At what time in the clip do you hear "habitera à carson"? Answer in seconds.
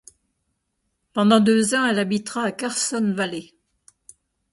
1.99-3.13